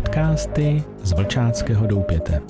Podcasty 0.00 0.84
z 1.02 1.12
Vlčáckého 1.12 1.86
doupěte. 1.86 2.42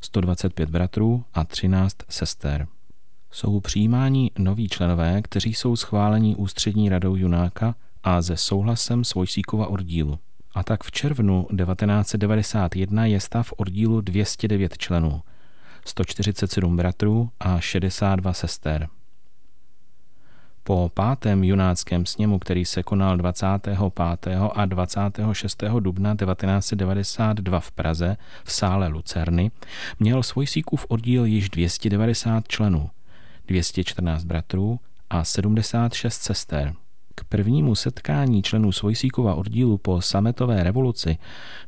125 0.01 0.69
bratrů 0.69 1.23
a 1.33 1.43
13 1.43 1.95
sester. 2.09 2.67
Jsou 3.31 3.59
přijímáni 3.59 4.31
noví 4.37 4.69
členové, 4.69 5.21
kteří 5.21 5.53
jsou 5.53 5.75
schváleni 5.75 6.35
ústřední 6.35 6.89
radou 6.89 7.15
Junáka 7.15 7.75
a 8.03 8.21
se 8.21 8.37
souhlasem 8.37 9.03
Svojsíkova 9.03 9.67
oddílu. 9.67 10.19
A 10.55 10.63
tak 10.63 10.83
v 10.83 10.91
červnu 10.91 11.47
1991 11.57 13.05
je 13.05 13.19
stav 13.19 13.53
oddílu 13.57 14.01
209 14.01 14.77
členů, 14.77 15.21
147 15.85 16.77
bratrů 16.77 17.29
a 17.39 17.59
62 17.59 18.33
sester. 18.33 18.87
Po 20.63 20.91
pátém 20.93 21.43
junáckém 21.43 22.05
sněmu, 22.05 22.39
který 22.39 22.65
se 22.65 22.83
konal 22.83 23.17
25. 23.17 23.77
a 24.53 24.65
26. 24.65 25.63
dubna 25.79 26.15
1992 26.15 27.59
v 27.59 27.71
Praze 27.71 28.17
v 28.43 28.51
sále 28.51 28.87
Lucerny, 28.87 29.51
měl 29.99 30.23
svůj 30.23 30.47
síkův 30.47 30.85
oddíl 30.89 31.25
již 31.25 31.49
290 31.49 32.47
členů, 32.47 32.89
214 33.47 34.23
bratrů 34.23 34.79
a 35.09 35.23
76 35.23 36.21
sester. 36.21 36.73
K 37.15 37.23
prvnímu 37.23 37.75
setkání 37.75 38.43
členů 38.43 38.71
Svojsíkova 38.71 39.35
oddílu 39.35 39.77
po 39.77 40.01
sametové 40.01 40.63
revoluci 40.63 41.17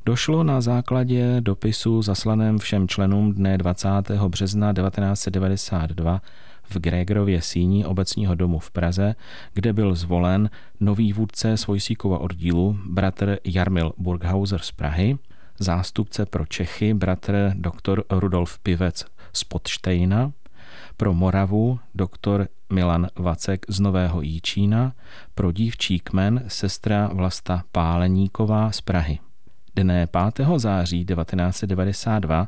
došlo 0.06 0.44
na 0.44 0.62
základě 0.62 1.42
dopisu 1.42 2.02
zaslaném 2.02 2.58
všem 2.60 2.88
členům 2.88 3.34
dne 3.34 3.58
20. 3.58 3.90
března 4.28 4.74
1992 4.74 6.22
v 6.64 6.78
Grégorově 6.78 7.42
síni 7.42 7.86
obecního 7.86 8.36
domu 8.36 8.60
v 8.60 8.72
Praze, 8.72 9.16
kde 9.54 9.74
byl 9.74 9.96
zvolen 9.96 10.50
nový 10.80 11.14
vůdce 11.14 11.58
Svojsíkova 11.58 12.18
oddílu, 12.18 12.78
bratr 12.86 13.38
Jarmil 13.44 13.94
Burghauser 13.98 14.60
z 14.60 14.72
Prahy, 14.72 15.18
zástupce 15.60 16.26
pro 16.26 16.46
Čechy, 16.46 16.94
bratr 16.94 17.54
dr. 17.56 18.04
Rudolf 18.10 18.60
Pivec 18.60 19.06
z 19.34 19.44
Podštejna, 19.44 20.32
pro 20.98 21.14
Moravu 21.14 21.80
doktor 21.96 22.48
Milan 22.70 23.08
Vacek 23.16 23.66
z 23.70 23.80
Nového 23.80 24.22
Jíčína, 24.22 24.94
pro 25.36 25.52
dívčí 25.52 26.00
kmen 26.00 26.44
sestra 26.48 27.10
Vlasta 27.14 27.64
Páleníková 27.72 28.72
z 28.72 28.82
Prahy. 28.82 29.20
Dne 29.76 30.08
5. 30.34 30.48
září 30.58 31.06
1992 31.06 32.48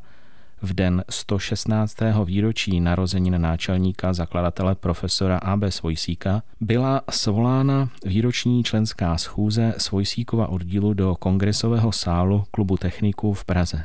v 0.61 0.73
den 0.73 1.03
116. 1.09 1.97
výročí 2.25 2.79
narozenin 2.79 3.41
náčelníka 3.41 4.13
zakladatele 4.13 4.75
profesora 4.75 5.37
A.B. 5.37 5.71
Svojsíka 5.71 6.43
byla 6.61 7.01
svolána 7.09 7.89
výroční 8.05 8.63
členská 8.63 9.17
schůze 9.17 9.73
Svojsíkova 9.77 10.47
oddílu 10.47 10.93
do 10.93 11.15
kongresového 11.15 11.91
sálu 11.91 12.43
klubu 12.51 12.77
techniků 12.77 13.33
v 13.33 13.45
Praze. 13.45 13.83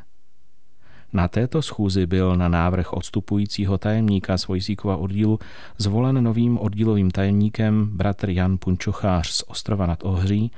Na 1.14 1.28
této 1.28 1.62
schůzi 1.62 2.06
byl 2.06 2.36
na 2.36 2.48
návrh 2.48 2.92
odstupujícího 2.92 3.78
tajemníka 3.78 4.38
Svojsíkova 4.38 4.96
oddílu 4.96 5.38
zvolen 5.78 6.24
novým 6.24 6.58
oddílovým 6.58 7.10
tajemníkem 7.10 7.86
bratr 7.92 8.30
Jan 8.30 8.58
Punčochář 8.58 9.28
z 9.28 9.42
Ostrova 9.46 9.86
nad 9.86 10.04
Ohří 10.04 10.50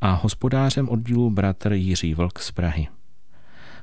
a 0.00 0.12
hospodářem 0.12 0.88
oddílu 0.88 1.30
bratr 1.30 1.72
Jiří 1.72 2.14
Vlk 2.14 2.38
z 2.38 2.50
Prahy. 2.50 2.88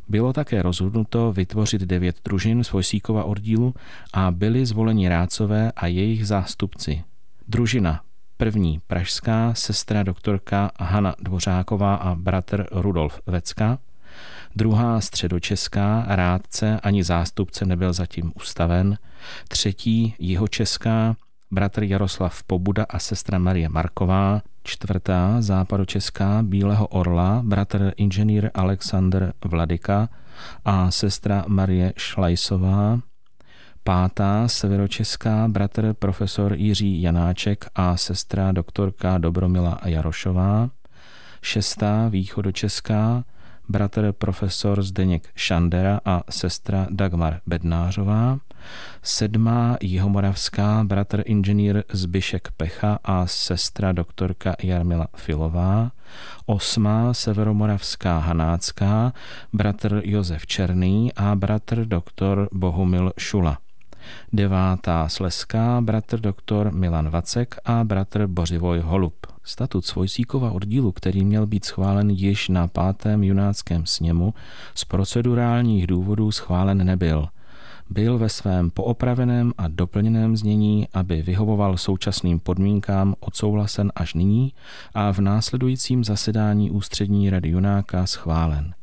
Bylo 0.07 0.33
také 0.33 0.61
rozhodnuto 0.61 1.31
vytvořit 1.31 1.81
devět 1.81 2.15
družin 2.25 2.63
Svojsíkova 2.63 3.23
oddílu 3.23 3.73
a 4.13 4.31
byli 4.31 4.65
zvoleni 4.65 5.09
rádcové 5.09 5.71
a 5.71 5.87
jejich 5.87 6.27
zástupci. 6.27 7.03
Družina 7.47 8.01
první 8.37 8.81
pražská 8.87 9.53
sestra 9.53 10.03
doktorka 10.03 10.71
Hana 10.79 11.15
Dvořáková 11.19 11.95
a 11.95 12.15
bratr 12.15 12.65
Rudolf 12.71 13.21
Vecka, 13.25 13.77
druhá 14.55 15.01
středočeská 15.01 16.05
rádce 16.07 16.79
ani 16.79 17.03
zástupce 17.03 17.65
nebyl 17.65 17.93
zatím 17.93 18.31
ustaven, 18.35 18.97
třetí 19.47 20.15
jihočeská 20.19 21.15
bratr 21.51 21.83
Jaroslav 21.83 22.43
Pobuda 22.43 22.85
a 22.89 22.99
sestra 22.99 23.37
Marie 23.37 23.69
Marková, 23.69 24.41
čtvrtá 24.63 25.41
západočeská 25.41 26.43
Bílého 26.43 26.87
orla, 26.87 27.41
bratr 27.45 27.93
inženýr 27.97 28.51
Alexander 28.53 29.33
Vladika 29.45 30.09
a 30.65 30.91
sestra 30.91 31.45
Marie 31.47 31.93
Šlajsová, 31.97 32.99
pátá 33.83 34.47
severočeská 34.47 35.47
bratr 35.47 35.93
profesor 35.93 36.53
Jiří 36.53 37.01
Janáček 37.01 37.65
a 37.75 37.97
sestra 37.97 38.51
doktorka 38.51 39.17
Dobromila 39.17 39.79
Jarošová, 39.85 40.69
šestá 41.41 42.07
východočeská 42.07 43.23
bratr 43.69 44.11
profesor 44.11 44.83
Zdeněk 44.83 45.29
Šandera 45.35 45.99
a 46.05 46.23
sestra 46.29 46.87
Dagmar 46.89 47.41
Bednářová, 47.47 48.39
sedmá 49.03 49.77
jihomoravská 49.81 50.83
bratr 50.83 51.23
inženýr 51.25 51.83
Zbyšek 51.93 52.47
Pecha 52.57 52.99
a 53.03 53.27
sestra 53.27 53.91
doktorka 53.91 54.55
Jarmila 54.63 55.07
Filová, 55.15 55.91
osmá 56.45 57.13
severomoravská 57.13 58.17
hanácká 58.17 59.13
bratr 59.53 60.01
Josef 60.05 60.47
Černý 60.47 61.13
a 61.13 61.35
bratr 61.35 61.85
doktor 61.85 62.49
Bohumil 62.51 63.13
Šula 63.17 63.57
devátá 64.33 65.09
Sleská, 65.09 65.81
bratr 65.81 66.19
doktor 66.19 66.73
Milan 66.73 67.09
Vacek 67.09 67.55
a 67.65 67.83
bratr 67.83 68.27
Bořivoj 68.27 68.79
Holub. 68.79 69.15
Statut 69.49 69.85
Svojsíkova 69.85 70.51
oddílu, 70.51 70.91
který 70.91 71.25
měl 71.25 71.47
být 71.47 71.65
schválen 71.65 72.09
již 72.09 72.49
na 72.49 72.67
pátém 72.67 73.23
junáckém 73.23 73.85
sněmu, 73.85 74.33
z 74.75 74.85
procedurálních 74.85 75.87
důvodů 75.87 76.31
schválen 76.31 76.85
nebyl. 76.85 77.27
Byl 77.89 78.17
ve 78.17 78.29
svém 78.29 78.69
poopraveném 78.69 79.53
a 79.57 79.67
doplněném 79.67 80.37
znění, 80.37 80.87
aby 80.93 81.21
vyhovoval 81.21 81.77
současným 81.77 82.39
podmínkám 82.39 83.15
odsouhlasen 83.19 83.91
až 83.95 84.13
nyní 84.13 84.53
a 84.93 85.13
v 85.13 85.19
následujícím 85.19 86.03
zasedání 86.03 86.71
ústřední 86.71 87.29
rady 87.29 87.49
Junáka 87.49 88.05
schválen. 88.05 88.73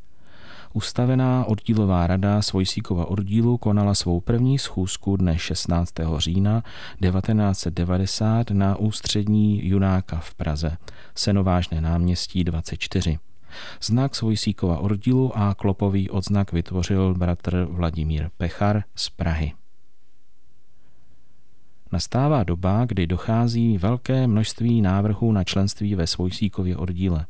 Ustavená 0.76 1.44
oddílová 1.44 2.06
rada 2.06 2.42
Svojsíkova 2.42 3.10
oddílu 3.10 3.58
konala 3.58 3.94
svou 3.94 4.20
první 4.20 4.58
schůzku 4.58 5.16
dne 5.16 5.38
16. 5.38 5.94
října 6.16 6.62
1990 7.00 8.50
na 8.50 8.76
ústřední 8.76 9.68
Junáka 9.68 10.18
v 10.18 10.34
Praze, 10.34 10.76
Senovážné 11.14 11.80
náměstí 11.80 12.44
24. 12.44 13.18
Znak 13.82 14.14
Svojsíkova 14.14 14.78
oddílu 14.78 15.38
a 15.38 15.54
klopový 15.54 16.10
odznak 16.10 16.52
vytvořil 16.52 17.14
bratr 17.14 17.66
Vladimír 17.70 18.28
Pechar 18.36 18.82
z 18.94 19.10
Prahy. 19.10 19.52
Nastává 21.92 22.44
doba, 22.44 22.84
kdy 22.84 23.06
dochází 23.06 23.78
velké 23.78 24.26
množství 24.26 24.82
návrhů 24.82 25.32
na 25.32 25.44
členství 25.44 25.94
ve 25.94 26.06
Svojsíkově 26.06 26.76
oddíle. 26.76 27.26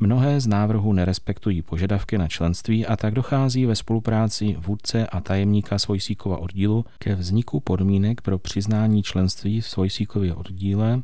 Mnohé 0.00 0.40
z 0.40 0.46
návrhů 0.46 0.92
nerespektují 0.92 1.62
požadavky 1.62 2.18
na 2.18 2.28
členství 2.28 2.86
a 2.86 2.96
tak 2.96 3.14
dochází 3.14 3.66
ve 3.66 3.76
spolupráci 3.76 4.56
vůdce 4.58 5.06
a 5.06 5.20
tajemníka 5.20 5.78
Svojsíkova 5.78 6.38
oddílu 6.38 6.84
ke 6.98 7.14
vzniku 7.14 7.60
podmínek 7.60 8.20
pro 8.20 8.38
přiznání 8.38 9.02
členství 9.02 9.60
v 9.60 9.68
Svojsíkově 9.68 10.34
oddíle 10.34 11.02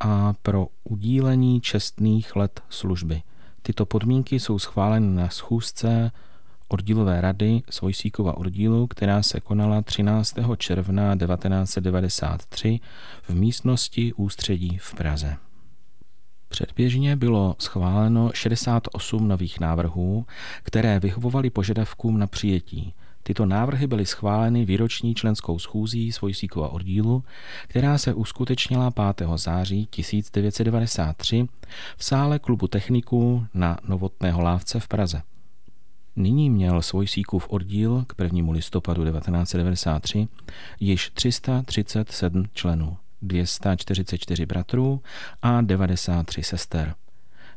a 0.00 0.32
pro 0.42 0.66
udílení 0.84 1.60
čestných 1.60 2.36
let 2.36 2.60
služby. 2.68 3.22
Tyto 3.62 3.86
podmínky 3.86 4.40
jsou 4.40 4.58
schváleny 4.58 5.06
na 5.06 5.28
schůzce 5.28 6.10
oddílové 6.68 7.20
rady 7.20 7.62
Svojsíkova 7.70 8.36
oddílu, 8.36 8.86
která 8.86 9.22
se 9.22 9.40
konala 9.40 9.82
13. 9.82 10.34
června 10.56 11.16
1993 11.16 12.80
v 13.22 13.34
místnosti 13.34 14.12
Ústředí 14.12 14.78
v 14.78 14.94
Praze. 14.94 15.36
Předběžně 16.48 17.16
bylo 17.16 17.56
schváleno 17.58 18.30
68 18.34 19.28
nových 19.28 19.60
návrhů, 19.60 20.26
které 20.62 21.00
vyhovovaly 21.00 21.50
požadavkům 21.50 22.18
na 22.18 22.26
přijetí. 22.26 22.94
Tyto 23.22 23.46
návrhy 23.46 23.86
byly 23.86 24.06
schváleny 24.06 24.64
výroční 24.64 25.14
členskou 25.14 25.58
schůzí 25.58 26.12
Svojsíkova 26.12 26.68
oddílu, 26.68 27.24
která 27.68 27.98
se 27.98 28.14
uskutečnila 28.14 28.90
5. 28.90 29.28
září 29.36 29.86
1993 29.86 31.46
v 31.96 32.04
sále 32.04 32.38
klubu 32.38 32.68
techniků 32.68 33.46
na 33.54 33.78
Novotného 33.88 34.42
lávce 34.42 34.80
v 34.80 34.88
Praze. 34.88 35.22
Nyní 36.16 36.50
měl 36.50 36.82
Svojsíkův 36.82 37.48
oddíl 37.48 38.04
k 38.06 38.22
1. 38.22 38.52
listopadu 38.52 39.04
1993 39.04 40.28
již 40.80 41.10
337 41.14 42.44
členů. 42.52 42.96
244 43.22 44.46
bratrů 44.46 45.00
a 45.42 45.60
93 45.60 46.42
sester. 46.42 46.94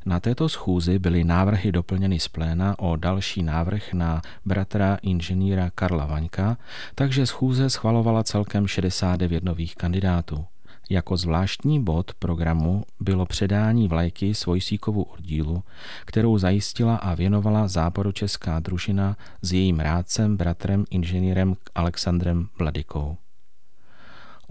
Na 0.06 0.20
této 0.20 0.50
schůzi 0.50 1.00
byly 1.00 1.24
návrhy 1.24 1.72
doplněny 1.72 2.20
z 2.20 2.28
pléna 2.28 2.80
o 2.80 2.96
další 2.96 3.44
návrh 3.44 3.94
na 3.94 4.22
bratra 4.46 4.98
inženýra 5.02 5.70
Karla 5.70 6.06
Vaňka, 6.06 6.58
takže 6.96 7.26
schůze 7.26 7.70
schvalovala 7.70 8.24
celkem 8.24 8.68
69 8.68 9.44
nových 9.44 9.76
kandidátů. 9.76 10.46
Jako 10.90 11.18
zvláštní 11.18 11.84
bod 11.84 12.14
programu 12.14 12.84
bylo 13.00 13.26
předání 13.26 13.88
vlajky 13.88 14.36
Svojsíkovu 14.36 15.04
oddílu, 15.04 15.64
kterou 16.06 16.38
zajistila 16.38 16.96
a 16.96 17.16
věnovala 17.16 17.68
záporočeská 17.68 18.60
družina 18.60 19.18
s 19.42 19.54
jejím 19.54 19.80
rádcem, 19.80 20.38
bratrem 20.38 20.86
inženýrem 20.90 21.56
Alexandrem 21.76 22.48
Vladikou. 22.60 23.18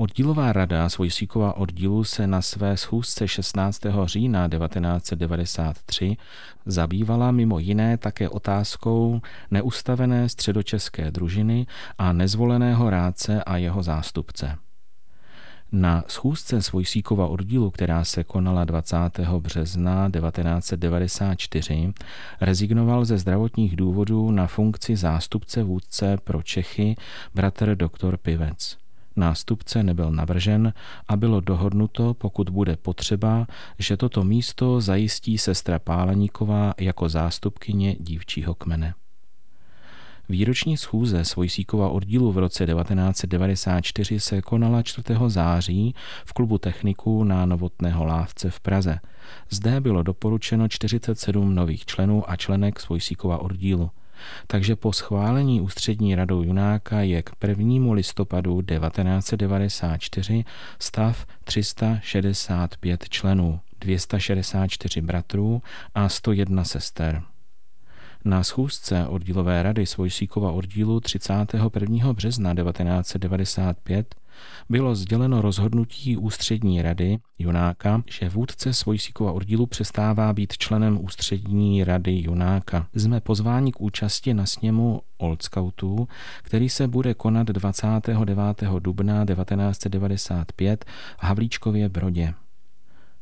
Oddílová 0.01 0.53
rada 0.53 0.89
Svojsíkova 0.89 1.57
oddílu 1.57 2.05
se 2.05 2.27
na 2.27 2.43
své 2.43 2.77
schůzce 2.77 3.29
16. 3.29 3.81
října 4.05 4.49
1993 4.49 6.17
zabývala 6.67 7.31
mimo 7.31 7.59
jiné 7.59 7.97
také 7.97 8.29
otázkou 8.29 9.21
neustavené 9.51 10.29
středočeské 10.29 11.11
družiny 11.11 11.67
a 11.99 12.13
nezvoleného 12.13 12.91
rádce 12.91 13.45
a 13.45 13.57
jeho 13.57 13.83
zástupce. 13.83 14.57
Na 15.73 16.05
schůzce 16.09 16.63
Svojsíkova 16.63 17.27
oddílu, 17.27 17.71
která 17.71 18.05
se 18.05 18.25
konala 18.25 18.65
20. 18.65 18.97
března 19.39 20.11
1994, 20.11 21.93
rezignoval 22.41 23.05
ze 23.05 23.19
zdravotních 23.19 23.77
důvodů 23.77 24.31
na 24.31 24.47
funkci 24.47 24.97
zástupce 24.97 25.63
vůdce 25.63 26.17
pro 26.25 26.43
Čechy 26.43 26.97
bratr 27.35 27.75
doktor 27.75 28.17
Pivec. 28.17 28.81
Nástupce 29.17 29.83
nebyl 29.83 30.11
navržen 30.11 30.73
a 31.09 31.17
bylo 31.17 31.41
dohodnuto, 31.41 32.15
pokud 32.15 32.51
bude 32.51 32.77
potřeba, 32.77 33.47
že 33.79 33.97
toto 33.97 34.25
místo 34.25 34.81
zajistí 34.81 35.39
sestra 35.39 35.79
Páleníková 35.79 36.75
jako 36.81 37.09
zástupkyně 37.09 37.97
dívčího 38.01 38.55
kmene. 38.55 38.95
Výroční 40.31 40.77
schůze 40.77 41.25
Svojsíkova 41.25 41.89
oddílu 41.89 42.33
v 42.33 42.39
roce 42.39 42.67
1994 42.67 44.21
se 44.21 44.43
konala 44.43 44.83
4. 44.83 45.15
září 45.27 45.95
v 46.25 46.33
klubu 46.33 46.59
techniků 46.59 47.25
na 47.25 47.47
Novotného 47.47 48.05
lávce 48.05 48.51
v 48.51 48.61
Praze. 48.61 49.01
Zde 49.51 49.81
bylo 49.81 50.03
doporučeno 50.03 50.69
47 50.69 51.55
nových 51.55 51.87
členů 51.87 52.31
a 52.31 52.37
členek 52.37 52.81
Svojsíkova 52.81 53.39
oddílu 53.39 53.91
takže 54.47 54.77
po 54.77 54.93
schválení 54.93 55.61
ústřední 55.61 56.15
radou 56.15 56.43
Junáka 56.43 57.01
je 57.01 57.23
k 57.23 57.31
1. 57.49 57.93
listopadu 57.93 58.63
1994 58.63 60.45
stav 60.79 61.27
365 61.45 63.09
členů, 63.09 63.61
264 63.81 65.01
bratrů 65.01 65.63
a 65.95 66.09
101 66.09 66.65
sester. 66.65 67.23
Na 68.25 68.43
schůzce 68.43 69.07
oddílové 69.07 69.63
rady 69.63 69.87
Svojsíkova 69.87 70.53
oddílu 70.53 71.01
31. 71.01 72.13
března 72.13 72.55
1995 72.55 74.15
bylo 74.69 74.95
sděleno 74.95 75.43
rozhodnutí 75.43 76.17
ústřední 76.17 76.83
rady 76.83 77.19
Junáka, 77.39 78.03
že 78.07 78.29
vůdce 78.29 78.73
Svojsíkova 78.73 79.33
oddílu 79.33 79.67
přestává 79.67 80.33
být 80.33 80.53
členem 80.59 81.05
ústřední 81.05 81.85
rady 81.85 82.23
Junáka. 82.25 82.87
Jsme 82.95 83.21
pozváni 83.21 83.73
k 83.73 83.81
účasti 83.81 84.35
na 84.35 84.47
sněmu 84.47 85.01
Old 85.19 85.43
Scoutů, 85.43 86.09
který 86.43 86.69
se 86.69 86.89
bude 86.89 87.15
konat 87.15 87.47
29. 87.47 88.35
dubna 88.79 89.27
1995 89.27 90.85
v 91.19 91.25
Havlíčkově 91.25 91.89
Brodě. 91.89 92.35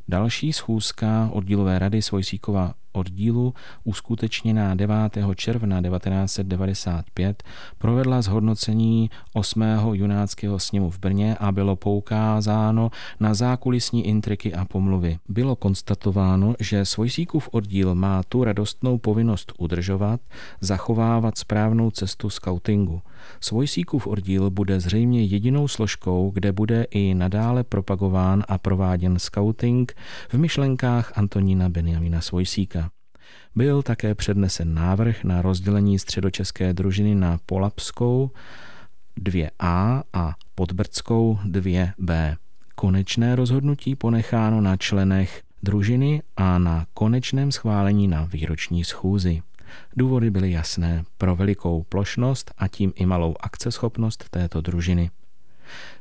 Další 0.09 0.53
schůzka 0.53 1.29
oddílové 1.33 1.79
rady 1.79 2.03
Svojsíkova 2.03 2.75
oddílu 2.99 3.55
uskutečněná 3.85 4.75
9. 4.75 4.97
června 5.35 5.83
1995 5.83 7.43
provedla 7.79 8.23
zhodnocení 8.23 9.11
8. 9.33 9.63
junáckého 9.93 10.59
sněmu 10.59 10.91
v 10.91 10.99
Brně 10.99 11.37
a 11.41 11.53
bylo 11.53 11.77
poukázáno 11.77 12.91
na 13.21 13.35
zákulisní 13.35 14.07
intriky 14.07 14.55
a 14.55 14.65
pomluvy. 14.65 15.19
Bylo 15.29 15.57
konstatováno, 15.57 16.55
že 16.61 16.85
Svojsíkův 16.85 17.49
oddíl 17.53 17.95
má 17.95 18.23
tu 18.23 18.45
radostnou 18.45 18.99
povinnost 18.99 19.53
udržovat, 19.59 20.21
zachovávat 20.61 21.39
správnou 21.39 21.91
cestu 21.91 22.31
skautingu. 22.31 23.03
Svojsíkův 23.41 24.07
oddíl 24.07 24.51
bude 24.51 24.81
zřejmě 24.81 25.25
jedinou 25.25 25.69
složkou, 25.69 26.31
kde 26.35 26.53
bude 26.53 26.87
i 26.91 27.15
nadále 27.15 27.65
propagován 27.65 28.45
a 28.49 28.59
prováděn 28.59 29.19
skauting 29.19 29.93
v 30.29 30.35
myšlenkách 30.35 31.13
Antonína 31.19 31.69
Benjamina 31.69 32.21
Svojsíka. 32.21 32.88
Byl 33.55 33.83
také 33.83 34.15
přednesen 34.15 34.75
návrh 34.75 35.25
na 35.25 35.43
rozdělení 35.43 35.99
středočeské 35.99 36.73
družiny 36.73 37.15
na 37.15 37.39
Polapskou 37.47 38.31
2A 39.21 40.03
a 40.13 40.35
Podbrdskou 40.55 41.39
2B. 41.45 42.37
Konečné 42.75 43.37
rozhodnutí 43.37 43.95
ponecháno 43.95 44.61
na 44.61 44.77
členech 44.77 45.43
družiny 45.63 46.23
a 46.37 46.59
na 46.59 46.87
konečném 46.95 47.53
schválení 47.53 48.09
na 48.09 48.25
výroční 48.25 48.85
schůzi. 48.85 49.43
Důvody 49.97 50.31
byly 50.31 50.51
jasné 50.51 51.05
pro 51.19 51.37
velikou 51.37 51.83
plošnost 51.89 52.55
a 52.59 52.69
tím 52.69 52.93
i 52.97 53.07
malou 53.07 53.35
akceschopnost 53.41 54.25
této 54.31 54.61
družiny. 54.61 55.11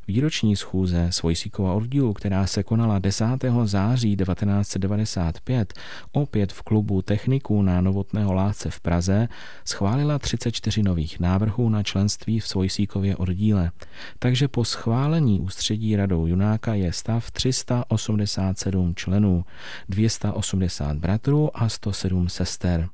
Výroční 0.08 0.56
schůze 0.56 1.08
Svojsíkova 1.10 1.74
oddílu, 1.74 2.14
která 2.14 2.48
se 2.48 2.64
konala 2.64 3.00
10. 3.00 3.26
září 3.64 4.16
1995, 4.16 5.74
opět 6.12 6.54
v 6.54 6.62
klubu 6.62 7.02
techniků 7.02 7.62
na 7.62 7.82
Novotného 7.82 8.34
látce 8.34 8.70
v 8.70 8.80
Praze, 8.80 9.28
schválila 9.66 10.20
34 10.20 10.84
nových 10.84 11.20
návrhů 11.20 11.70
na 11.70 11.84
členství 11.84 12.40
v 12.40 12.48
Svojsíkově 12.48 13.16
oddíle. 13.16 13.72
Takže 14.20 14.48
po 14.48 14.66
schválení 14.66 15.40
ústředí 15.40 15.96
radou 15.96 16.28
Junáka 16.28 16.74
je 16.74 16.94
stav 16.94 17.32
387 17.32 18.96
členů, 18.96 19.46
280 19.90 20.98
bratrů 20.98 21.58
a 21.58 21.70
107 21.70 22.30
sester 22.30 22.90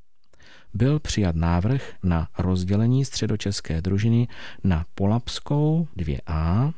byl 0.74 1.00
přijat 1.00 1.36
návrh 1.36 1.94
na 2.04 2.28
rozdělení 2.38 3.06
středočeské 3.06 3.82
družiny 3.82 4.28
na 4.64 4.86
Polapskou 4.96 5.88
2A 5.98 6.74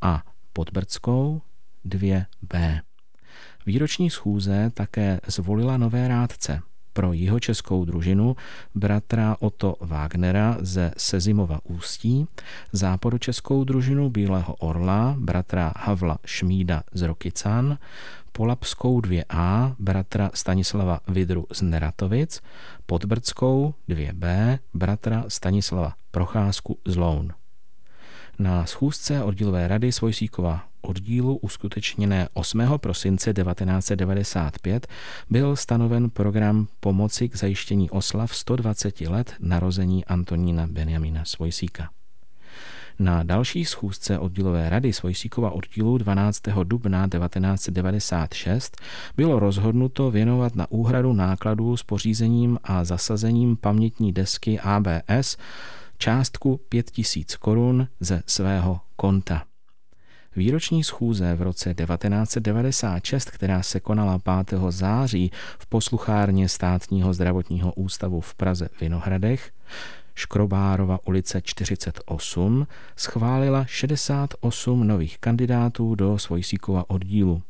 a 0.00 0.22
Podbrdskou 0.52 1.42
2B. 1.86 2.80
Výroční 3.66 4.10
schůze 4.10 4.70
také 4.74 5.20
zvolila 5.26 5.76
nové 5.76 6.08
rádce. 6.08 6.62
Pro 6.96 7.12
jihočeskou 7.12 7.84
družinu 7.84 8.40
bratra 8.72 9.36
Otto 9.44 9.76
Wagnera 9.84 10.56
ze 10.64 10.96
Sezimova 10.96 11.60
Ústí, 11.68 12.24
západočeskou 12.72 13.68
družinu 13.68 14.08
Bílého 14.08 14.56
orla 14.64 15.12
bratra 15.20 15.76
Havla 15.76 16.16
Šmída 16.24 16.88
z 16.96 17.12
Rokycan, 17.12 17.76
Polapskou 18.32 19.04
2A 19.04 19.76
bratra 19.76 20.32
Stanislava 20.32 21.04
Vidru 21.08 21.44
z 21.52 21.68
Neratovic, 21.68 22.40
Podbrdskou 22.88 23.76
2B 23.88 24.24
bratra 24.72 25.28
Stanislava 25.28 26.00
Procházku 26.10 26.80
z 26.88 26.96
Loun. 26.96 27.45
Na 28.38 28.66
schůzce 28.66 29.22
oddílové 29.22 29.68
rady 29.68 29.92
Svojsíkova 29.92 30.64
oddílu 30.80 31.36
uskutečněné 31.36 32.28
8. 32.34 32.62
prosince 32.76 33.32
1995 33.32 34.86
byl 35.30 35.56
stanoven 35.56 36.10
program 36.10 36.66
pomoci 36.80 37.28
k 37.28 37.36
zajištění 37.36 37.90
oslav 37.90 38.36
120 38.36 39.00
let 39.00 39.34
narození 39.40 40.04
Antonína 40.04 40.66
Benjamina 40.66 41.24
Svojsíka. 41.24 41.90
Na 42.98 43.22
další 43.22 43.64
schůzce 43.64 44.18
oddílové 44.18 44.70
rady 44.70 44.92
Svojsíkova 44.92 45.50
oddílu 45.50 45.98
12. 45.98 46.42
dubna 46.64 47.08
1996 47.08 48.76
bylo 49.16 49.38
rozhodnuto 49.38 50.10
věnovat 50.10 50.54
na 50.54 50.70
úhradu 50.70 51.12
nákladů 51.12 51.76
s 51.76 51.82
pořízením 51.82 52.58
a 52.64 52.84
zasazením 52.84 53.56
pamětní 53.56 54.12
desky 54.12 54.60
ABS 54.60 55.36
částku 55.98 56.60
5000 56.68 57.36
korun 57.36 57.88
ze 58.00 58.22
svého 58.26 58.80
konta. 58.96 59.44
Výroční 60.36 60.84
schůze 60.84 61.34
v 61.34 61.42
roce 61.42 61.74
1996, 61.74 63.30
která 63.30 63.62
se 63.62 63.80
konala 63.80 64.18
5. 64.44 64.60
září 64.68 65.30
v 65.58 65.66
posluchárně 65.66 66.48
státního 66.48 67.12
zdravotního 67.12 67.72
ústavu 67.72 68.20
v 68.20 68.34
Praze 68.34 68.68
Vinohradech, 68.80 69.52
Škrobárova 70.14 70.98
ulice 71.06 71.42
48, 71.42 72.66
schválila 72.96 73.64
68 73.64 74.86
nových 74.86 75.18
kandidátů 75.18 75.94
do 75.94 76.18
Svojsíkova 76.18 76.90
oddílu. 76.90 77.42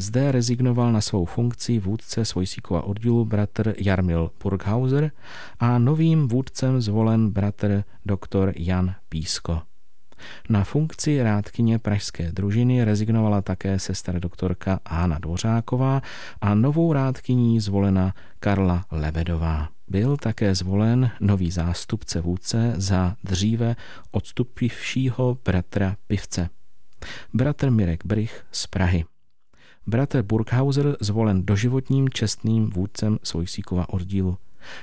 Zde 0.00 0.32
rezignoval 0.32 0.92
na 0.92 1.00
svou 1.00 1.24
funkci 1.24 1.78
vůdce 1.78 2.24
Svojsíkova 2.24 2.82
oddílu 2.82 3.24
bratr 3.24 3.74
Jarmil 3.78 4.30
Burghauser 4.42 5.10
a 5.58 5.78
novým 5.78 6.28
vůdcem 6.28 6.80
zvolen 6.80 7.30
bratr 7.30 7.84
doktor 8.06 8.52
Jan 8.56 8.94
Písko. 9.08 9.62
Na 10.48 10.64
funkci 10.64 11.22
rádkyně 11.22 11.78
pražské 11.78 12.32
družiny 12.32 12.84
rezignovala 12.84 13.42
také 13.42 13.78
sestra 13.78 14.18
doktorka 14.18 14.80
Hána 14.88 15.18
Dvořáková 15.18 16.02
a 16.40 16.54
novou 16.54 16.92
rádkyní 16.92 17.60
zvolena 17.60 18.14
Karla 18.40 18.84
Lebedová. 18.90 19.68
Byl 19.88 20.16
také 20.16 20.54
zvolen 20.54 21.10
nový 21.20 21.50
zástupce 21.50 22.20
vůdce 22.20 22.72
za 22.76 23.16
dříve 23.24 23.76
odstupivšího 24.10 25.38
bratra 25.44 25.96
Pivce. 26.06 26.48
Bratr 27.34 27.70
Mirek 27.70 28.06
Brich 28.06 28.44
z 28.52 28.66
Prahy. 28.66 29.04
Bratr 29.88 30.22
Burghauser 30.22 30.96
zvolen 31.00 31.46
doživotním 31.46 32.08
čestným 32.08 32.70
vůdcem 32.70 33.18
Svojsíkova 33.22 33.88
oddílu. 33.88 34.38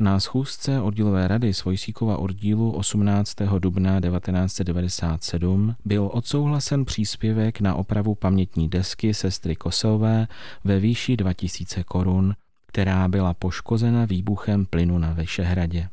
Na 0.00 0.20
schůzce 0.20 0.80
oddílové 0.80 1.28
rady 1.28 1.54
Svojsíkova 1.54 2.16
oddílu 2.16 2.70
18. 2.70 3.34
dubna 3.58 4.00
1997 4.00 5.74
byl 5.84 6.10
odsouhlasen 6.12 6.84
příspěvek 6.84 7.60
na 7.60 7.74
opravu 7.74 8.14
pamětní 8.14 8.68
desky 8.68 9.14
sestry 9.14 9.56
Kosové 9.56 10.26
ve 10.64 10.80
výši 10.80 11.16
2000 11.16 11.84
korun, 11.84 12.34
která 12.66 13.08
byla 13.08 13.34
poškozena 13.34 14.04
výbuchem 14.04 14.66
plynu 14.66 14.98
na 14.98 15.12
Vešehradě. 15.12 15.88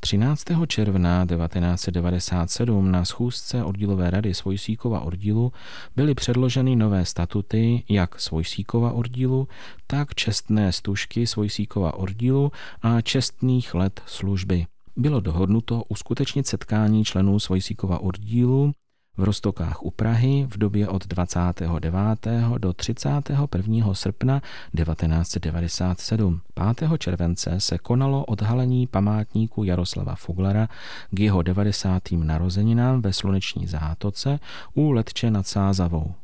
13. 0.00 0.44
června 0.66 1.26
1997 1.26 2.90
na 2.90 3.04
schůzce 3.04 3.64
oddílové 3.64 4.10
rady 4.10 4.34
Svojsíkova 4.34 5.00
oddílu 5.00 5.52
byly 5.96 6.14
předloženy 6.14 6.76
nové 6.76 7.04
statuty 7.04 7.82
jak 7.88 8.20
Svojsíkova 8.20 8.92
oddílu, 8.92 9.48
tak 9.86 10.14
čestné 10.14 10.72
stužky 10.72 11.26
Svojsíkova 11.26 11.94
oddílu 11.94 12.52
a 12.82 13.00
čestných 13.00 13.74
let 13.74 14.00
služby. 14.06 14.66
Bylo 14.96 15.20
dohodnuto 15.20 15.82
uskutečnit 15.88 16.46
setkání 16.46 17.04
členů 17.04 17.40
Svojsíkova 17.40 17.98
oddílu 17.98 18.72
v 19.18 19.24
Rostokách 19.24 19.82
u 19.82 19.90
Prahy 19.90 20.46
v 20.50 20.58
době 20.58 20.88
od 20.88 21.06
29. 21.06 22.28
do 22.58 22.72
31. 22.72 23.94
srpna 23.94 24.42
1997. 24.76 26.40
5. 26.76 26.98
července 26.98 27.54
se 27.58 27.78
konalo 27.78 28.24
odhalení 28.24 28.86
památníku 28.86 29.64
Jaroslava 29.64 30.14
Fuglera 30.14 30.68
k 31.10 31.20
jeho 31.20 31.42
90. 31.42 32.02
narozeninám 32.12 33.02
ve 33.02 33.12
Sluneční 33.12 33.66
zátoce 33.66 34.40
u 34.74 34.90
Letče 34.90 35.30
nad 35.30 35.46
Sázavou. 35.46 36.14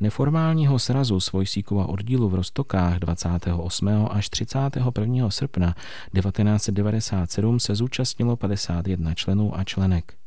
Neformálního 0.00 0.78
srazu 0.78 1.20
Svojsíkova 1.20 1.86
oddílu 1.86 2.28
v 2.28 2.34
Rostokách 2.34 2.98
28. 2.98 3.88
až 4.10 4.28
31. 4.28 5.30
srpna 5.30 5.74
1997 6.14 7.60
se 7.60 7.74
zúčastnilo 7.74 8.36
51 8.36 9.14
členů 9.14 9.58
a 9.58 9.64
členek. 9.64 10.23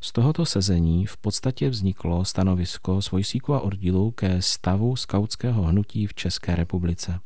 Z 0.00 0.12
tohoto 0.12 0.46
sezení 0.46 1.06
v 1.06 1.16
podstatě 1.16 1.68
vzniklo 1.68 2.24
stanovisko 2.24 3.02
Svojsíkova 3.02 3.60
oddílu 3.60 4.10
ke 4.10 4.42
stavu 4.42 4.96
skautského 4.96 5.62
hnutí 5.62 6.06
v 6.06 6.14
České 6.14 6.56
republice. 6.56 7.20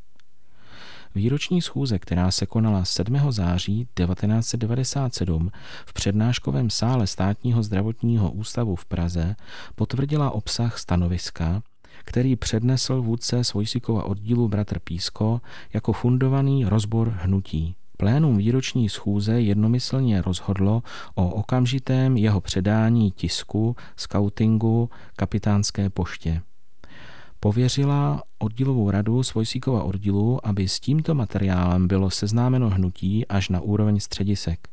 Výroční 1.14 1.62
schůze, 1.62 1.98
která 1.98 2.30
se 2.30 2.46
konala 2.46 2.84
7. 2.84 3.32
září 3.32 3.88
1997 3.94 5.50
v 5.86 5.92
přednáškovém 5.92 6.70
sále 6.70 7.06
státního 7.06 7.62
zdravotního 7.62 8.30
ústavu 8.30 8.76
v 8.76 8.84
Praze, 8.84 9.36
potvrdila 9.74 10.30
obsah 10.30 10.78
stanoviska, 10.78 11.62
který 12.04 12.36
přednesl 12.36 13.02
vůdce 13.02 13.44
Svojsíkova 13.44 14.04
oddílu 14.04 14.48
bratr 14.48 14.78
Písko 14.78 15.40
jako 15.72 15.92
fundovaný 15.92 16.64
rozbor 16.64 17.08
hnutí. 17.08 17.74
Plénum 18.02 18.36
výroční 18.36 18.88
schůze 18.88 19.40
jednomyslně 19.40 20.22
rozhodlo 20.22 20.82
o 21.14 21.28
okamžitém 21.28 22.16
jeho 22.16 22.40
předání 22.40 23.10
tisku, 23.10 23.76
skautingu, 23.96 24.90
kapitánské 25.16 25.90
poště. 25.90 26.42
pověřila 27.40 28.22
oddílovou 28.38 28.90
radu 28.90 29.22
Svojsíkova 29.22 29.82
oddílu, 29.82 30.46
aby 30.46 30.68
s 30.68 30.80
tímto 30.80 31.14
materiálem 31.14 31.88
bylo 31.88 32.10
seznámeno 32.10 32.70
hnutí 32.70 33.26
až 33.26 33.48
na 33.48 33.60
úroveň 33.60 34.00
středisek. 34.00 34.68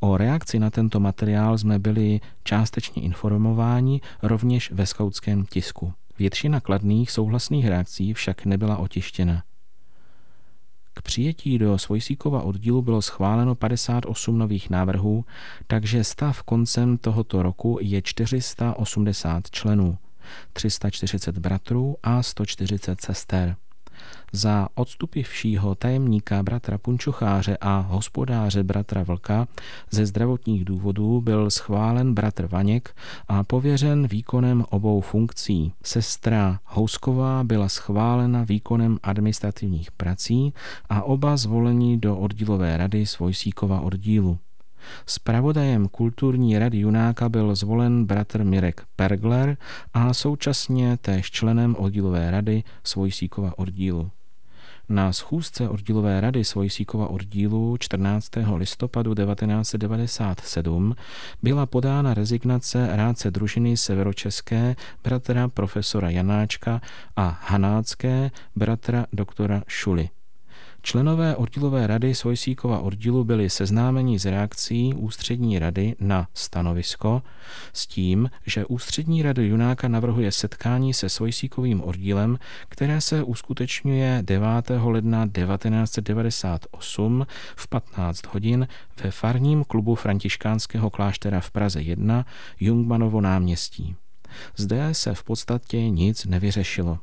O 0.00 0.16
reakci 0.16 0.58
na 0.58 0.70
tento 0.70 1.00
materiál 1.00 1.58
jsme 1.58 1.78
byli 1.78 2.20
částečně 2.44 3.02
informováni 3.02 4.00
rovněž 4.22 4.70
ve 4.70 4.86
skautském 4.86 5.44
tisku. 5.44 5.92
Většina 6.18 6.60
kladných 6.60 7.10
souhlasných 7.10 7.66
reakcí 7.66 8.14
však 8.14 8.44
nebyla 8.44 8.76
otištěna. 8.76 9.42
K 10.94 11.02
přijetí 11.02 11.58
do 11.58 11.78
Svojsíkova 11.78 12.42
oddílu 12.42 12.82
bylo 12.82 13.02
schváleno 13.02 13.54
58 13.54 14.38
nových 14.38 14.70
návrhů, 14.70 15.24
takže 15.66 16.04
stav 16.04 16.42
koncem 16.42 16.98
tohoto 16.98 17.42
roku 17.42 17.78
je 17.80 18.02
480 18.02 19.50
členů, 19.50 19.98
340 20.52 21.38
bratrů 21.38 21.96
a 22.02 22.22
140 22.22 23.00
sester. 23.00 23.56
Za 24.32 24.68
odstupy 24.74 25.22
všího 25.22 25.74
tajemníka 25.74 26.42
bratra 26.42 26.78
Punčocháře 26.78 27.56
a 27.60 27.78
hospodáře 27.80 28.62
bratra 28.62 29.02
Vlka 29.02 29.48
ze 29.90 30.06
zdravotních 30.06 30.64
důvodů 30.64 31.20
byl 31.20 31.50
schválen 31.50 32.14
bratr 32.14 32.46
Vaněk 32.46 32.94
a 33.28 33.44
pověřen 33.44 34.06
výkonem 34.06 34.64
obou 34.70 35.00
funkcí. 35.00 35.72
Sestra 35.84 36.58
Housková 36.64 37.44
byla 37.44 37.68
schválena 37.68 38.44
výkonem 38.44 38.98
administrativních 39.02 39.90
prací 39.90 40.54
a 40.88 41.02
oba 41.02 41.36
zvolení 41.36 42.00
do 42.00 42.16
oddílové 42.16 42.76
rady 42.76 43.06
Svojsíkova 43.06 43.80
oddílu. 43.80 44.38
Spravodajem 45.06 45.88
kulturní 45.88 46.58
rady 46.58 46.78
Junáka 46.78 47.28
byl 47.28 47.54
zvolen 47.54 48.04
bratr 48.04 48.44
Mirek 48.44 48.82
Pergler 48.96 49.56
a 49.94 50.14
současně 50.14 50.96
též 50.96 51.30
členem 51.30 51.76
oddílové 51.78 52.30
rady 52.30 52.62
Svojsíkova 52.84 53.58
oddílu. 53.58 54.10
Na 54.88 55.12
schůzce 55.12 55.68
oddílové 55.68 56.20
rady 56.20 56.44
Svojsíkova 56.44 57.06
oddílu 57.06 57.76
14. 57.80 58.28
listopadu 58.56 59.14
1997 59.14 60.94
byla 61.42 61.66
podána 61.66 62.14
rezignace 62.14 62.88
rádce 62.96 63.30
družiny 63.30 63.76
severočeské 63.76 64.76
bratra 65.04 65.48
profesora 65.48 66.10
Janáčka 66.10 66.80
a 67.16 67.40
Hanácké 67.42 68.30
bratra 68.56 69.06
doktora 69.12 69.62
Šuly. 69.66 70.08
Členové 70.84 71.36
oddílové 71.36 71.86
rady 71.86 72.14
Svojsíkova 72.14 72.78
oddílu 72.78 73.24
byli 73.24 73.50
seznámeni 73.50 74.18
s 74.18 74.24
reakcí 74.24 74.94
ústřední 74.94 75.58
rady 75.58 75.96
na 76.00 76.28
stanovisko 76.34 77.22
s 77.72 77.86
tím, 77.86 78.30
že 78.46 78.66
ústřední 78.66 79.22
rada 79.22 79.42
Junáka 79.42 79.88
navrhuje 79.88 80.32
setkání 80.32 80.94
se 80.94 81.08
Svojsíkovým 81.08 81.82
oddílem, 81.82 82.38
které 82.68 83.00
se 83.00 83.22
uskutečňuje 83.22 84.18
9. 84.22 84.48
ledna 84.84 85.26
1998 85.26 87.26
v 87.56 87.68
15 87.68 88.26
hodin 88.26 88.68
ve 89.04 89.10
farním 89.10 89.64
klubu 89.64 89.94
františkánského 89.94 90.90
kláštera 90.90 91.40
v 91.40 91.50
Praze 91.50 91.82
1 91.82 92.26
Jungmanovo 92.60 93.20
náměstí. 93.20 93.96
Zde 94.56 94.94
se 94.94 95.14
v 95.14 95.24
podstatě 95.24 95.90
nic 95.90 96.24
nevyřešilo. 96.24 96.98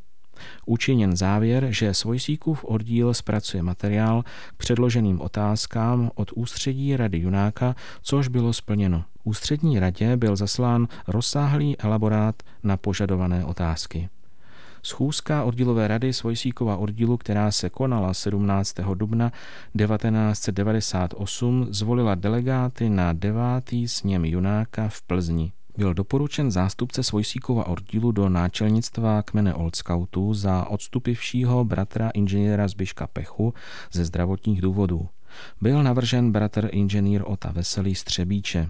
Učiněn 0.65 1.15
závěr, 1.15 1.67
že 1.69 1.93
Svojsíkův 1.93 2.63
oddíl 2.63 3.13
zpracuje 3.13 3.63
materiál 3.63 4.23
k 4.23 4.57
předloženým 4.57 5.21
otázkám 5.21 6.11
od 6.15 6.31
ústředí 6.35 6.97
Rady 6.97 7.19
Junáka, 7.19 7.75
což 8.01 8.27
bylo 8.27 8.53
splněno. 8.53 9.03
Ústřední 9.23 9.79
radě 9.79 10.17
byl 10.17 10.35
zaslán 10.35 10.87
rozsáhlý 11.07 11.77
elaborát 11.77 12.35
na 12.63 12.77
požadované 12.77 13.45
otázky. 13.45 14.09
Schůzka 14.83 15.43
oddílové 15.43 15.87
rady 15.87 16.13
Svojsíkova 16.13 16.77
oddílu, 16.77 17.17
která 17.17 17.51
se 17.51 17.69
konala 17.69 18.13
17. 18.13 18.75
dubna 18.93 19.31
1998, 19.77 21.67
zvolila 21.69 22.15
delegáty 22.15 22.89
na 22.89 23.13
devátý 23.13 23.87
sněm 23.87 24.25
Junáka 24.25 24.89
v 24.89 25.01
Plzni 25.01 25.51
byl 25.79 25.93
doporučen 25.93 26.51
zástupce 26.51 27.03
Svojsíkova 27.03 27.67
oddílu 27.67 28.11
do 28.11 28.29
náčelnictva 28.29 29.21
kmene 29.21 29.53
Old 29.53 29.75
Scoutů 29.75 30.33
za 30.33 30.65
odstupivšího 30.65 31.63
bratra 31.63 32.09
inženýra 32.09 32.67
Zbyška 32.67 33.07
Pechu 33.07 33.53
ze 33.91 34.05
zdravotních 34.05 34.61
důvodů. 34.61 35.07
Byl 35.61 35.83
navržen 35.83 36.31
bratr 36.31 36.69
inženýr 36.71 37.21
Ota 37.25 37.51
Veselý 37.51 37.95
z 37.95 38.03
Třebíče. 38.03 38.69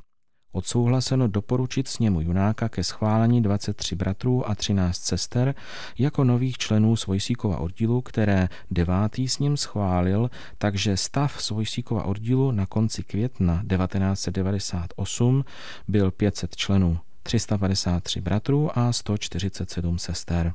Odsouhlaseno 0.52 1.28
doporučit 1.28 1.88
sněmu 1.88 2.22
Junáka 2.22 2.70
ke 2.70 2.84
schválení 2.84 3.42
23 3.42 3.96
bratrů 3.96 4.50
a 4.50 4.56
13 4.56 4.98
sester 4.98 5.56
jako 5.98 6.24
nových 6.24 6.58
členů 6.58 6.96
Svojsíkova 6.96 7.58
oddílu, 7.58 8.02
které 8.02 8.50
devátý 8.72 9.28
sněm 9.28 9.58
schválil, 9.58 10.30
takže 10.58 10.98
stav 10.98 11.44
Svojsíkova 11.44 12.04
oddílu 12.04 12.52
na 12.52 12.66
konci 12.66 13.04
května 13.04 13.64
1998 13.70 15.46
byl 15.88 16.12
500 16.12 16.56
členů, 16.56 17.00
353 17.24 18.22
bratrů 18.22 18.80
a 18.80 18.94
147 18.94 20.00
sester. 20.00 20.54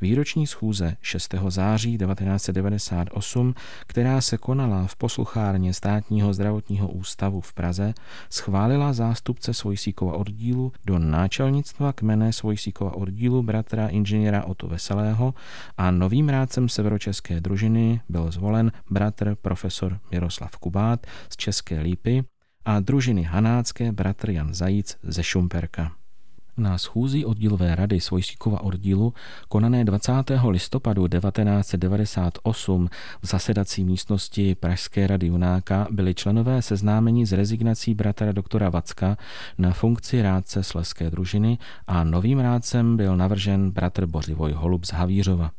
Výroční 0.00 0.46
schůze 0.46 0.96
6. 1.00 1.34
září 1.48 1.98
1998, 1.98 3.54
která 3.86 4.20
se 4.20 4.38
konala 4.38 4.86
v 4.86 4.96
posluchárně 4.96 5.74
státního 5.74 6.34
zdravotního 6.34 6.88
ústavu 6.88 7.40
v 7.40 7.52
Praze, 7.52 7.94
schválila 8.30 8.92
zástupce 8.92 9.54
Svojsíkova 9.54 10.14
oddílu 10.14 10.72
do 10.86 10.98
náčelnictva 10.98 11.92
kmene 11.92 12.32
Svojsíkova 12.32 12.94
oddílu 12.94 13.42
bratra 13.42 13.88
inženýra 13.88 14.44
Otu 14.44 14.68
Veselého 14.68 15.34
a 15.76 15.90
novým 15.90 16.28
rádcem 16.28 16.68
severočeské 16.68 17.40
družiny 17.40 18.00
byl 18.08 18.30
zvolen 18.30 18.72
bratr 18.90 19.36
profesor 19.42 19.98
Miroslav 20.10 20.56
Kubát 20.56 21.06
z 21.28 21.36
České 21.36 21.80
Lípy 21.80 22.24
a 22.64 22.80
družiny 22.80 23.22
Hanácké 23.22 23.92
bratr 23.92 24.30
Jan 24.30 24.54
Zajíc 24.54 24.96
ze 25.02 25.22
Šumperka. 25.22 25.92
Na 26.56 26.78
schůzi 26.78 27.24
oddílové 27.24 27.74
rady 27.74 28.00
Svojsíkova 28.00 28.60
oddílu, 28.60 29.14
konané 29.48 29.84
20. 29.84 30.12
listopadu 30.48 31.08
1998 31.08 32.88
v 33.22 33.26
zasedací 33.26 33.84
místnosti 33.84 34.54
Pražské 34.54 35.06
rady 35.06 35.26
Junáka, 35.26 35.86
byli 35.90 36.14
členové 36.14 36.62
seznámeni 36.62 37.26
s 37.26 37.32
rezignací 37.32 37.94
bratra 37.94 38.32
doktora 38.32 38.70
Vacka 38.70 39.16
na 39.58 39.72
funkci 39.72 40.22
rádce 40.22 40.62
Sleské 40.62 41.10
družiny 41.10 41.58
a 41.86 42.04
novým 42.04 42.40
rádcem 42.40 42.96
byl 42.96 43.16
navržen 43.16 43.70
bratr 43.70 44.06
Bořivoj 44.06 44.52
Holub 44.52 44.84
z 44.84 44.92
Havířova. 44.92 45.50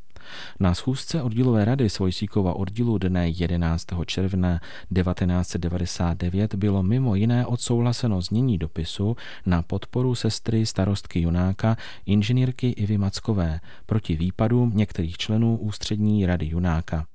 Na 0.59 0.73
schůzce 0.73 1.21
oddílové 1.21 1.65
rady 1.65 1.89
Svojsíkova 1.89 2.53
oddílu 2.53 2.97
dne 2.97 3.29
11. 3.29 3.87
června 4.05 4.59
1999 4.93 6.55
bylo 6.55 6.83
mimo 6.83 7.15
jiné 7.15 7.45
odsouhlaseno 7.45 8.21
znění 8.21 8.57
dopisu 8.57 9.17
na 9.45 9.61
podporu 9.61 10.15
sestry 10.15 10.65
starostky 10.65 11.19
Junáka 11.19 11.77
inženýrky 12.05 12.69
Ivy 12.69 12.97
Mackové 12.97 13.59
proti 13.85 14.15
výpadům 14.15 14.71
některých 14.75 15.17
členů 15.17 15.57
ústřední 15.57 16.25
rady 16.25 16.45
Junáka. 16.45 17.05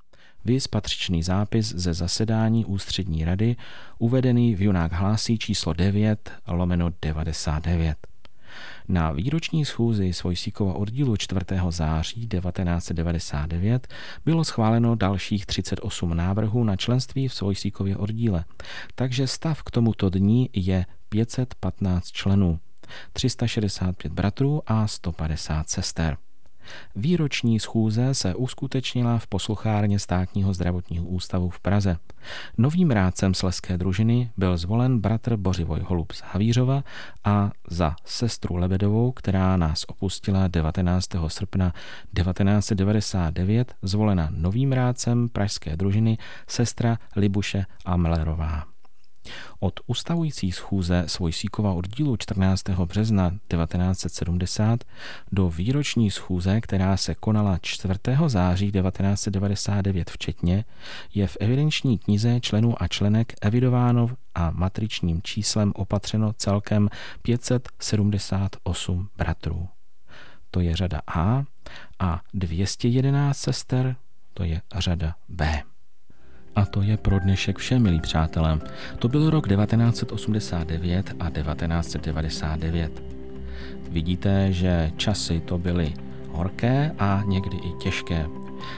Vys 0.45 0.69
patřičný 0.69 1.23
zápis 1.23 1.67
ze 1.67 1.95
zasedání 1.95 2.65
ústřední 2.65 3.25
rady, 3.25 3.57
uvedený 3.99 4.55
v 4.55 4.63
Junák 4.63 4.93
hlásí 4.93 5.39
číslo 5.39 5.73
9 5.73 6.31
lomeno 6.49 6.91
99. 7.03 8.10
Na 8.91 9.11
výroční 9.11 9.65
schůzi 9.65 10.13
Svojsíkova 10.13 10.75
oddílu 10.75 11.17
4. 11.17 11.41
září 11.69 12.29
1999 12.29 13.89
bylo 14.25 14.45
schváleno 14.45 14.95
dalších 14.95 15.47
38 15.47 16.17
návrhů 16.17 16.65
na 16.65 16.77
členství 16.77 17.29
v 17.29 17.35
Svojsíkově 17.35 17.97
oddíle, 17.97 18.45
takže 18.95 19.27
stav 19.27 19.63
k 19.63 19.71
tomuto 19.71 20.11
dní 20.11 20.51
je 20.53 20.87
515 21.09 22.07
členů, 22.07 22.61
365 23.13 24.13
bratrů 24.13 24.63
a 24.67 24.87
150 24.87 25.69
sester. 25.69 26.17
Výroční 26.97 27.61
schůze 27.61 28.15
se 28.15 28.35
uskutečnila 28.35 29.19
v 29.19 29.27
posluchárně 29.27 29.99
státního 29.99 30.55
zdravotního 30.55 31.05
ústavu 31.05 31.51
v 31.51 31.61
Praze. 31.61 31.97
Novým 32.59 32.91
rádcem 32.91 33.35
sleské 33.35 33.79
družiny 33.79 34.31
byl 34.37 34.57
zvolen 34.57 35.01
bratr 35.01 35.37
Bořivoj 35.37 35.81
Holub 35.85 36.13
z 36.13 36.21
Havířova 36.21 36.85
a 37.25 37.51
za 37.71 37.97
sestru 38.05 38.57
Lebedovou, 38.57 39.13
která 39.13 39.57
nás 39.57 39.85
opustila 39.89 40.49
19. 40.49 41.09
srpna 41.29 41.73
1999, 42.15 43.75
zvolena 43.83 44.29
novým 44.31 44.73
rádcem 44.73 45.29
pražské 45.29 45.77
družiny 45.77 46.19
sestra 46.47 46.99
Libuše 47.17 47.65
Amlerová. 47.85 48.65
Od 49.61 49.81
ustavující 49.87 50.53
schůze 50.53 51.05
Svojsíkova 51.07 51.73
oddílu 51.73 52.17
14. 52.17 52.69
března 52.69 53.31
1970 53.31 54.85
do 55.33 55.49
výroční 55.49 56.11
schůze, 56.11 56.61
která 56.61 56.97
se 56.97 57.15
konala 57.15 57.59
4. 57.63 57.95
září 58.27 58.73
1999 58.73 60.11
včetně, 60.11 60.65
je 61.15 61.27
v 61.27 61.37
evidenční 61.41 61.99
knize 61.99 62.41
členů 62.41 62.83
a 62.83 62.89
členek 62.89 63.33
evidováno 63.43 64.09
a 64.35 64.51
matričním 64.51 65.23
číslem 65.23 65.73
opatřeno 65.77 66.33
celkem 66.33 66.89
578 67.23 69.09
bratrů. 69.17 69.69
to 70.51 70.61
je 70.61 70.77
řada 70.77 71.01
A, 71.07 71.45
a 71.99 72.21
211 72.35 73.39
sester, 73.39 73.97
to 74.35 74.45
je 74.45 74.63
řada 74.79 75.15
B. 75.29 75.63
A 76.57 76.65
to 76.67 76.83
je 76.83 76.97
pro 76.97 77.19
dnešek 77.19 77.59
vše, 77.59 77.79
milí 77.79 78.01
přátelé. 78.01 78.59
To 78.99 79.09
byl 79.09 79.31
rok 79.31 79.49
1989 79.49 81.15
a 81.21 81.31
1999. 81.31 83.03
Vidíte, 83.91 84.53
že 84.53 84.91
časy 84.97 85.41
to 85.41 85.59
byly 85.59 85.95
horké 86.29 86.95
a 86.99 87.23
někdy 87.27 87.57
i 87.57 87.73
těžké. 87.83 88.27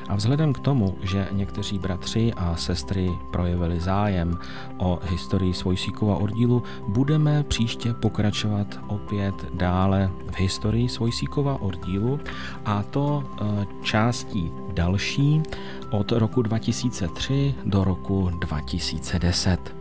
A 0.09 0.17
vzhledem 0.17 0.53
k 0.53 0.59
tomu, 0.59 0.95
že 1.03 1.29
někteří 1.33 1.79
bratři 1.79 2.33
a 2.37 2.57
sestry 2.57 3.11
projevili 3.31 3.81
zájem 3.81 4.39
o 4.79 5.01
historii 5.03 5.55
Svojsíkova 5.55 6.17
oddílu, 6.17 6.63
budeme 6.89 7.43
příště 7.43 7.95
pokračovat 7.95 8.81
opět 8.87 9.35
dále 9.55 10.11
v 10.31 10.39
historii 10.39 10.89
Svojsíkova 10.89 11.63
oddílu 11.63 12.21
a 12.65 12.83
to 12.83 13.25
e, 13.25 13.45
částí 13.83 14.51
další 14.73 15.43
od 15.91 16.13
roku 16.13 16.43
2003 16.43 17.55
do 17.65 17.85
roku 17.85 18.31
2010. 18.41 19.75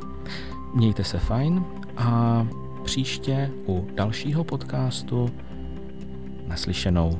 Mějte 0.74 1.04
se 1.04 1.20
fajn 1.20 1.66
a 1.98 2.48
příště 2.84 3.52
u 3.68 3.88
dalšího 3.96 4.44
podcastu 4.44 5.30
naslyšenou. 6.48 7.20